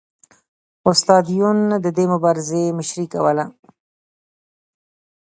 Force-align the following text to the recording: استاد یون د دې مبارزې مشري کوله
استاد 0.89 1.25
یون 1.39 1.57
د 1.83 1.87
دې 1.97 2.05
مبارزې 2.13 2.61
مشري 2.77 3.05
کوله 3.13 3.45